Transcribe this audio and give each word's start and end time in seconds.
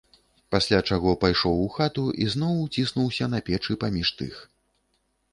Пасля 0.53 0.77
чаго 0.93 1.11
пайшоў 1.23 1.59
у 1.65 1.67
хату 1.75 2.05
і 2.25 2.29
зноў 2.35 2.53
уціснуўся 2.61 3.25
на 3.35 3.43
печы 3.51 3.77
паміж 3.85 4.09
тых. 4.23 4.41